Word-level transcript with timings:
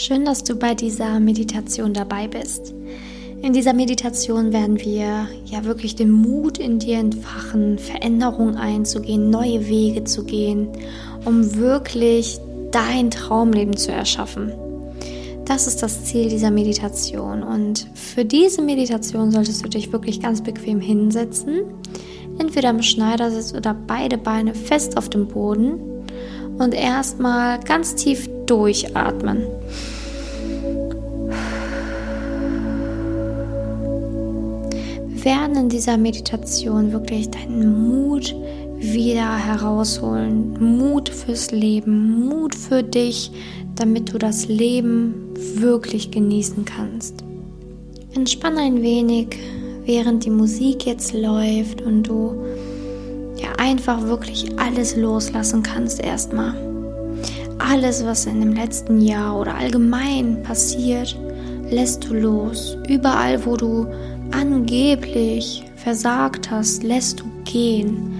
Schön, 0.00 0.24
dass 0.24 0.44
du 0.44 0.54
bei 0.54 0.76
dieser 0.76 1.18
Meditation 1.18 1.92
dabei 1.92 2.28
bist. 2.28 2.72
In 3.42 3.52
dieser 3.52 3.72
Meditation 3.72 4.52
werden 4.52 4.78
wir 4.78 5.26
ja 5.44 5.64
wirklich 5.64 5.96
den 5.96 6.12
Mut 6.12 6.58
in 6.58 6.78
dir 6.78 6.98
entfachen, 6.98 7.78
Veränderungen 7.78 8.56
einzugehen, 8.56 9.28
neue 9.28 9.66
Wege 9.66 10.04
zu 10.04 10.22
gehen, 10.22 10.68
um 11.24 11.56
wirklich 11.56 12.38
dein 12.70 13.10
Traumleben 13.10 13.76
zu 13.76 13.90
erschaffen. 13.90 14.52
Das 15.46 15.66
ist 15.66 15.82
das 15.82 16.04
Ziel 16.04 16.28
dieser 16.28 16.52
Meditation. 16.52 17.42
Und 17.42 17.88
für 17.94 18.24
diese 18.24 18.62
Meditation 18.62 19.32
solltest 19.32 19.64
du 19.64 19.68
dich 19.68 19.90
wirklich 19.90 20.20
ganz 20.20 20.44
bequem 20.44 20.80
hinsetzen. 20.80 21.62
Entweder 22.38 22.70
im 22.70 22.82
Schneidersitz 22.82 23.52
oder 23.52 23.74
beide 23.74 24.16
Beine 24.16 24.54
fest 24.54 24.96
auf 24.96 25.10
dem 25.10 25.26
Boden. 25.26 25.80
Und 26.56 26.72
erstmal 26.72 27.58
ganz 27.58 27.96
tief 27.96 28.28
durchatmen. 28.48 29.46
Wir 35.08 35.24
werden 35.24 35.56
in 35.56 35.68
dieser 35.68 35.98
Meditation 35.98 36.92
wirklich 36.92 37.30
deinen 37.30 37.88
Mut 37.88 38.34
wieder 38.78 39.36
herausholen. 39.36 40.56
Mut 40.58 41.08
fürs 41.08 41.50
Leben, 41.50 42.28
Mut 42.28 42.54
für 42.54 42.82
dich, 42.82 43.30
damit 43.74 44.12
du 44.12 44.18
das 44.18 44.48
Leben 44.48 45.14
wirklich 45.54 46.10
genießen 46.10 46.64
kannst. 46.64 47.24
Entspann 48.14 48.56
ein 48.56 48.82
wenig, 48.82 49.36
während 49.84 50.24
die 50.24 50.30
Musik 50.30 50.86
jetzt 50.86 51.12
läuft 51.12 51.82
und 51.82 52.04
du 52.04 52.44
ja 53.36 53.52
einfach 53.58 54.06
wirklich 54.06 54.58
alles 54.58 54.96
loslassen 54.96 55.62
kannst 55.62 56.00
erstmal 56.00 56.67
alles, 57.68 58.04
was 58.04 58.26
in 58.26 58.40
dem 58.40 58.52
letzten 58.54 59.00
Jahr 59.00 59.38
oder 59.38 59.54
allgemein 59.54 60.42
passiert, 60.42 61.18
lässt 61.70 62.08
du 62.08 62.14
los. 62.14 62.76
Überall, 62.88 63.44
wo 63.44 63.56
du 63.56 63.86
angeblich 64.30 65.64
versagt 65.76 66.50
hast, 66.50 66.82
lässt 66.82 67.20
du 67.20 67.24
gehen. 67.44 68.14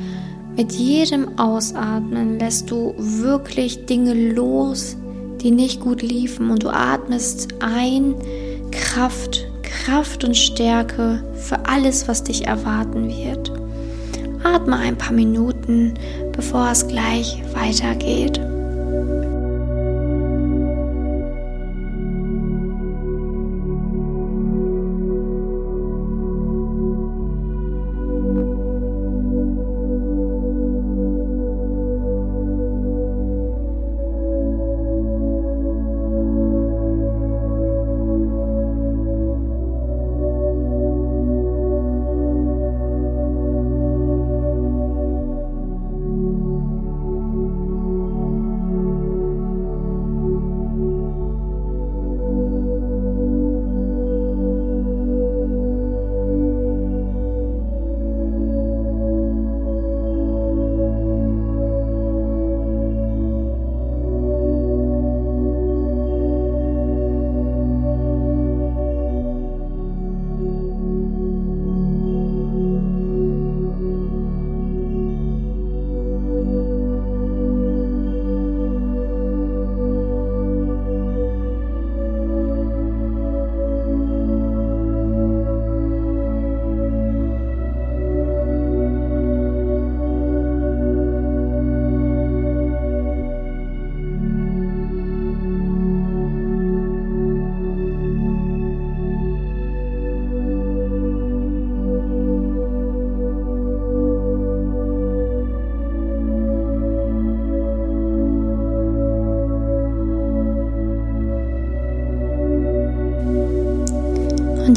Mit 0.56 0.72
jedem 0.72 1.38
Ausatmen 1.38 2.38
lässt 2.38 2.70
du 2.70 2.94
wirklich 2.98 3.86
Dinge 3.86 4.32
los, 4.32 4.96
die 5.40 5.50
nicht 5.50 5.80
gut 5.80 6.02
liefen 6.02 6.50
und 6.50 6.64
du 6.64 6.68
atmest 6.68 7.48
ein 7.60 8.14
Kraft, 8.70 9.46
Kraft 9.62 10.24
und 10.24 10.36
Stärke 10.36 11.22
für 11.34 11.64
alles, 11.66 12.08
was 12.08 12.24
dich 12.24 12.46
erwarten 12.46 13.08
wird. 13.08 13.52
Atme 14.42 14.76
ein 14.76 14.98
paar 14.98 15.12
Minuten, 15.12 15.94
bevor 16.32 16.70
es 16.70 16.86
gleich 16.86 17.42
weitergeht. 17.54 18.40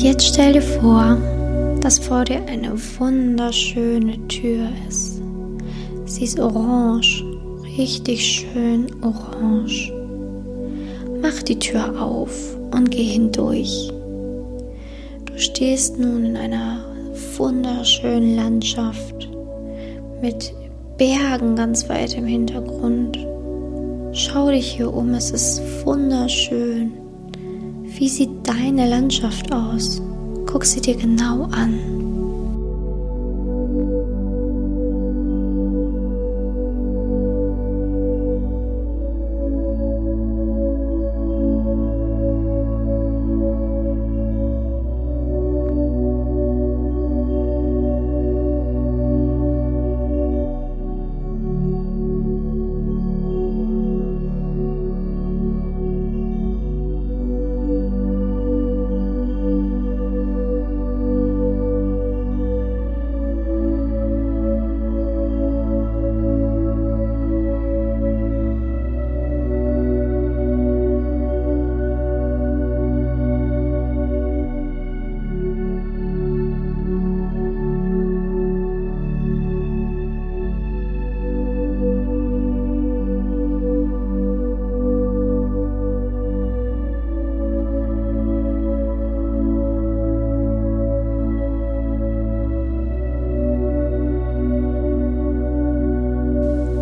Jetzt 0.01 0.29
stell 0.29 0.53
dir 0.53 0.63
vor, 0.63 1.15
dass 1.79 1.99
vor 1.99 2.25
dir 2.25 2.43
eine 2.47 2.73
wunderschöne 2.97 4.27
Tür 4.27 4.67
ist. 4.89 5.21
Sie 6.05 6.23
ist 6.23 6.39
orange, 6.39 7.23
richtig 7.77 8.25
schön 8.25 8.87
orange. 9.03 9.93
Mach 11.21 11.43
die 11.43 11.59
Tür 11.59 12.01
auf 12.01 12.31
und 12.71 12.89
geh 12.89 13.03
hindurch. 13.03 13.91
Du 15.25 15.37
stehst 15.37 15.99
nun 15.99 16.25
in 16.25 16.35
einer 16.35 16.83
wunderschönen 17.37 18.35
Landschaft 18.35 19.29
mit 20.19 20.51
Bergen 20.97 21.55
ganz 21.55 21.87
weit 21.89 22.15
im 22.15 22.25
Hintergrund. 22.25 23.19
Schau 24.13 24.49
dich 24.49 24.71
hier 24.71 24.91
um, 24.91 25.13
es 25.13 25.29
ist 25.29 25.61
wunderschön. 25.85 26.93
Wie 27.83 28.09
sieht 28.09 28.30
deine 28.51 28.89
Landschaft 28.89 29.51
aus? 29.51 30.01
Guck 30.45 30.65
sie 30.65 30.81
dir 30.81 30.95
genau 30.95 31.45
an. 31.51 32.00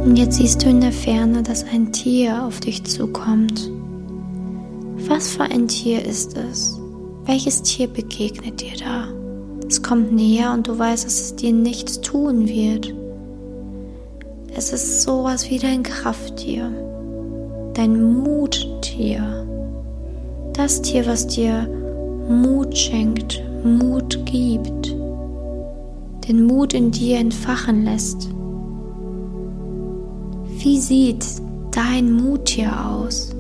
Und 0.04 0.16
jetzt 0.16 0.38
siehst 0.38 0.64
du 0.64 0.70
in 0.70 0.82
der 0.82 0.94
Ferne, 0.94 1.44
dass 1.44 1.66
ein 1.66 1.92
Tier 1.92 2.46
auf 2.46 2.60
dich 2.62 2.84
zukommt. 2.86 3.70
Was 5.08 5.32
für 5.32 5.44
ein 5.44 5.68
Tier 5.68 6.06
ist 6.06 6.38
es? 6.38 6.80
Welches 7.26 7.62
Tier 7.62 7.88
begegnet 7.88 8.62
dir 8.62 8.78
da? 8.78 9.08
Es 9.68 9.84
kommt 9.84 10.14
näher 10.14 10.52
und 10.54 10.68
du 10.68 10.80
weißt, 10.80 11.06
dass 11.06 11.22
es 11.22 11.36
dir 11.36 11.54
nichts 11.54 12.02
tun 12.02 12.48
wird. 12.48 12.96
Es 14.56 14.74
ist 14.74 15.04
sowas 15.04 15.50
wie 15.50 15.60
dein 15.60 15.84
Krafttier, 15.84 16.72
dein 17.74 18.14
Muttier. 18.24 19.46
Das 20.54 20.82
Tier, 20.82 21.06
was 21.06 21.28
dir 21.28 21.68
Mut 22.30 22.76
schenkt, 22.76 23.44
Mut 23.64 24.26
gibt, 24.26 24.96
den 26.28 26.44
Mut 26.46 26.74
in 26.74 26.90
dir 26.92 27.20
entfachen 27.20 27.84
lässt. 27.84 28.30
Wie 30.62 30.78
sieht 30.78 31.26
dein 31.72 32.12
Muttier 32.12 32.70
aus? 32.86 33.34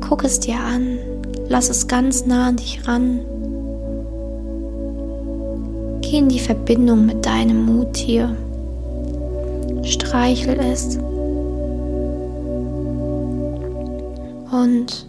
Guck 0.00 0.24
es 0.24 0.40
dir 0.40 0.58
an, 0.58 0.98
lass 1.48 1.68
es 1.68 1.86
ganz 1.86 2.26
nah 2.26 2.48
an 2.48 2.56
dich 2.56 2.80
ran. 2.88 3.20
Geh 6.00 6.18
in 6.18 6.28
die 6.28 6.40
Verbindung 6.40 7.06
mit 7.06 7.24
deinem 7.24 7.64
Muttier. 7.66 8.34
Streichel 9.84 10.58
es. 10.58 10.98
Und 14.50 15.06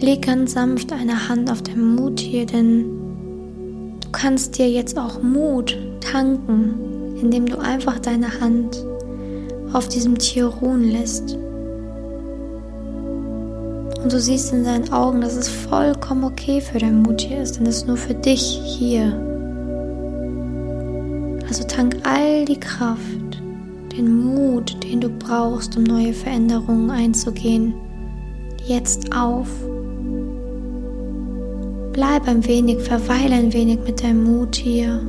leg 0.00 0.22
ganz 0.22 0.54
sanft 0.54 0.90
eine 0.90 1.28
Hand 1.28 1.50
auf 1.50 1.60
dein 1.60 1.96
Muttier, 1.96 2.46
denn 2.46 2.86
du 4.00 4.08
kannst 4.10 4.56
dir 4.56 4.70
jetzt 4.70 4.98
auch 4.98 5.22
Mut 5.22 5.76
tanken, 6.00 6.95
indem 7.20 7.46
du 7.46 7.58
einfach 7.58 7.98
deine 7.98 8.40
Hand 8.40 8.84
auf 9.72 9.88
diesem 9.88 10.18
Tier 10.18 10.46
ruhen 10.46 10.84
lässt. 10.84 11.36
Und 14.02 14.12
du 14.12 14.20
siehst 14.20 14.52
in 14.52 14.64
seinen 14.64 14.92
Augen, 14.92 15.20
dass 15.20 15.36
es 15.36 15.48
vollkommen 15.48 16.24
okay 16.24 16.60
für 16.60 16.78
dein 16.78 17.02
Muttier 17.02 17.42
ist, 17.42 17.58
denn 17.58 17.66
es 17.66 17.78
ist 17.78 17.88
nur 17.88 17.96
für 17.96 18.14
dich 18.14 18.60
hier. 18.64 19.20
Also 21.48 21.64
tank 21.64 21.96
all 22.04 22.44
die 22.44 22.60
Kraft, 22.60 23.42
den 23.96 24.24
Mut, 24.24 24.76
den 24.84 25.00
du 25.00 25.08
brauchst, 25.08 25.76
um 25.76 25.84
neue 25.84 26.12
Veränderungen 26.12 26.90
einzugehen, 26.90 27.74
jetzt 28.66 29.16
auf. 29.16 29.48
Bleib 31.92 32.28
ein 32.28 32.46
wenig, 32.46 32.80
verweile 32.80 33.34
ein 33.34 33.52
wenig 33.52 33.78
mit 33.86 34.02
deinem 34.02 34.24
Mut 34.24 34.54
hier 34.54 35.00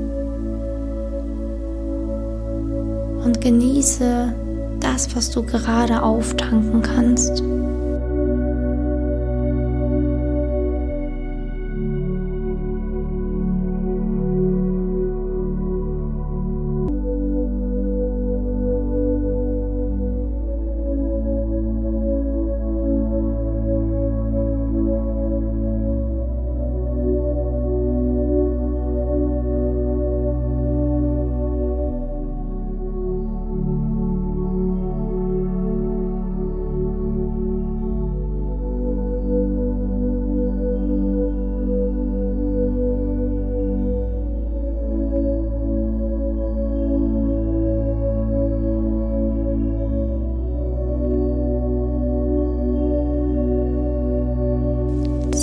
und 3.27 3.41
genieße 3.41 4.33
das, 4.79 5.13
was 5.13 5.29
du 5.29 5.44
gerade 5.44 6.01
auftanken 6.01 6.81
kannst. 6.81 7.44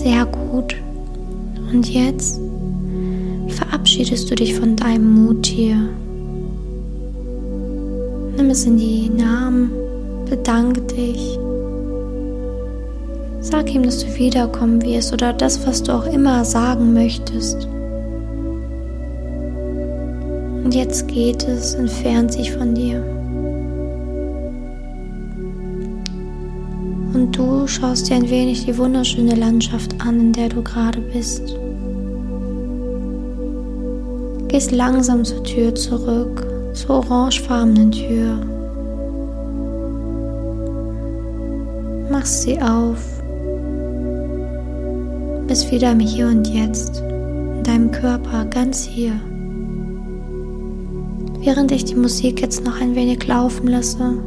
Sehr 0.04 0.26
gut. 0.26 0.76
Und 1.72 1.88
jetzt 1.88 2.38
verabschiedest 3.48 4.30
du 4.30 4.34
dich 4.34 4.54
von 4.54 4.76
deinem 4.76 5.24
Muttier. 5.24 5.76
Nimm 8.36 8.50
es 8.50 8.66
in 8.66 8.76
die 8.76 9.08
Namen, 9.08 9.70
bedank 10.28 10.86
dich. 10.88 11.38
Sag 13.40 13.74
ihm, 13.74 13.82
dass 13.82 14.04
du 14.04 14.14
wiederkommen 14.18 14.82
wirst 14.82 15.10
oder 15.14 15.32
das, 15.32 15.66
was 15.66 15.82
du 15.82 15.92
auch 15.92 16.04
immer 16.04 16.44
sagen 16.44 16.92
möchtest. 16.92 17.66
Und 20.64 20.74
jetzt 20.74 21.08
geht 21.08 21.48
es, 21.48 21.76
entfernt 21.76 22.30
sich 22.30 22.52
von 22.52 22.74
dir. 22.74 23.02
Du 27.64 27.68
schaust 27.68 28.10
dir 28.10 28.16
ein 28.16 28.28
wenig 28.28 28.66
die 28.66 28.76
wunderschöne 28.76 29.36
Landschaft 29.36 29.98
an, 30.02 30.20
in 30.20 30.32
der 30.34 30.50
du 30.50 30.62
gerade 30.62 31.00
bist. 31.00 31.56
Gehst 34.48 34.70
langsam 34.70 35.24
zur 35.24 35.42
Tür 35.44 35.74
zurück, 35.74 36.46
zur 36.74 36.96
orangefarbenen 36.96 37.90
Tür. 37.90 38.38
Machst 42.10 42.42
sie 42.42 42.60
auf. 42.60 42.98
Bist 45.46 45.72
wieder 45.72 45.92
im 45.92 46.00
Hier 46.00 46.26
und 46.26 46.46
Jetzt, 46.46 47.00
in 47.00 47.62
deinem 47.62 47.90
Körper, 47.90 48.44
ganz 48.44 48.84
hier. 48.84 49.18
Während 51.40 51.72
ich 51.72 51.86
die 51.86 51.96
Musik 51.96 52.42
jetzt 52.42 52.62
noch 52.62 52.78
ein 52.78 52.94
wenig 52.94 53.26
laufen 53.26 53.68
lasse, 53.68 54.18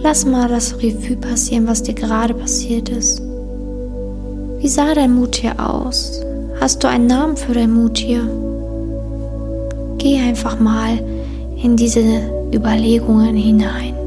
Lass 0.00 0.24
mal 0.24 0.48
das 0.48 0.76
Revue 0.78 1.16
passieren, 1.16 1.66
was 1.66 1.82
dir 1.82 1.94
gerade 1.94 2.32
passiert 2.32 2.88
ist. 2.88 3.20
Wie 4.60 4.68
sah 4.68 4.94
dein 4.94 5.14
Muttier 5.14 5.54
aus? 5.58 6.20
Hast 6.60 6.82
du 6.82 6.88
einen 6.88 7.06
Namen 7.06 7.36
für 7.36 7.52
dein 7.52 7.72
Muttier? 7.72 8.20
Geh 9.98 10.18
einfach 10.20 10.60
mal 10.60 10.98
in 11.62 11.76
diese 11.76 12.20
Überlegungen 12.54 13.34
hinein. 13.34 13.97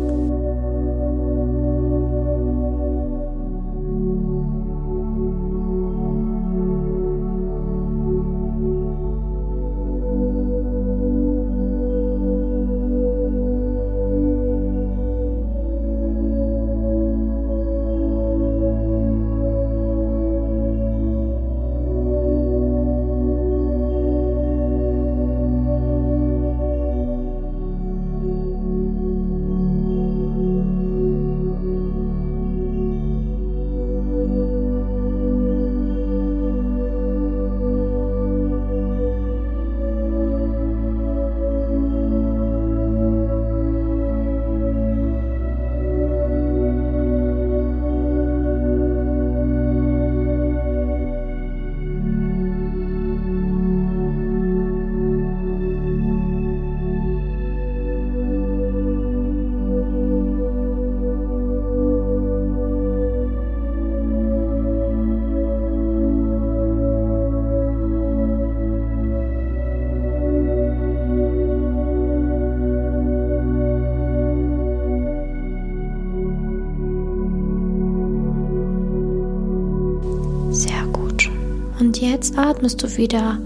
Atmest 82.38 82.84
du 82.84 82.98
wieder 82.98 83.40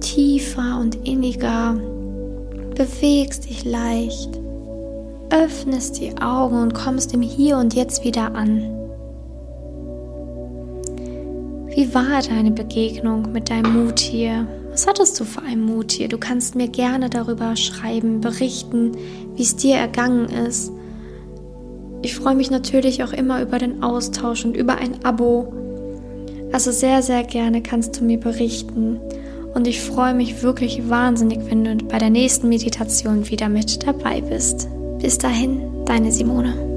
tiefer 0.00 0.78
und 0.80 0.94
inniger, 1.06 1.74
bewegst 2.74 3.48
dich 3.48 3.64
leicht, 3.64 4.30
öffnest 5.30 6.00
die 6.00 6.16
Augen 6.18 6.60
und 6.60 6.74
kommst 6.74 7.12
im 7.14 7.22
Hier 7.22 7.56
und 7.58 7.74
Jetzt 7.74 8.04
wieder 8.04 8.34
an. 8.34 8.62
Wie 11.68 11.92
war 11.92 12.22
deine 12.22 12.52
Begegnung 12.52 13.32
mit 13.32 13.50
deinem 13.50 13.84
Muttier? 13.84 14.46
Was 14.70 14.86
hattest 14.86 15.18
du 15.20 15.24
für 15.24 15.42
ein 15.42 15.60
Muttier? 15.60 16.08
Du 16.08 16.18
kannst 16.18 16.54
mir 16.54 16.68
gerne 16.68 17.10
darüber 17.10 17.56
schreiben, 17.56 18.20
berichten, 18.20 18.92
wie 19.34 19.42
es 19.42 19.56
dir 19.56 19.76
ergangen 19.76 20.28
ist. 20.28 20.72
Ich 22.02 22.14
freue 22.14 22.34
mich 22.34 22.50
natürlich 22.50 23.02
auch 23.02 23.12
immer 23.12 23.42
über 23.42 23.58
den 23.58 23.82
Austausch 23.82 24.44
und 24.44 24.56
über 24.56 24.76
ein 24.76 25.04
Abo. 25.04 25.52
Also 26.56 26.70
sehr, 26.70 27.02
sehr 27.02 27.22
gerne 27.22 27.60
kannst 27.60 28.00
du 28.00 28.04
mir 28.04 28.18
berichten. 28.18 28.98
Und 29.52 29.66
ich 29.66 29.82
freue 29.82 30.14
mich 30.14 30.42
wirklich 30.42 30.88
wahnsinnig, 30.88 31.40
wenn 31.50 31.64
du 31.64 31.84
bei 31.84 31.98
der 31.98 32.08
nächsten 32.08 32.48
Meditation 32.48 33.28
wieder 33.28 33.50
mit 33.50 33.86
dabei 33.86 34.22
bist. 34.22 34.66
Bis 34.98 35.18
dahin, 35.18 35.84
deine 35.84 36.10
Simone. 36.10 36.75